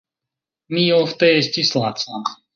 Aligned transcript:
Mi 0.77 0.85
ofte 1.01 1.31
estis 1.43 1.73
laca. 1.85 2.25